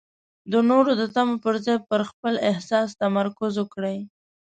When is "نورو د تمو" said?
0.69-1.35